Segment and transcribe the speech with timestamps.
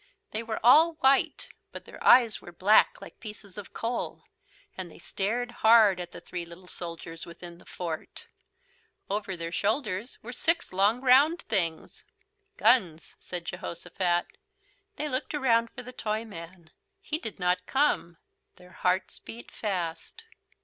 [0.31, 4.23] They were all white, but their eyes were black like pieces of coal,
[4.75, 8.25] and they stared hard at the three little soldiers within the fort.
[9.11, 12.03] Over their shoulders were six long round things.
[12.57, 14.37] "Guns," said Jehosophat.
[14.95, 16.71] They looked around for the Toyman.
[16.99, 18.17] He did not come.
[18.55, 20.23] Their hearts beat fast.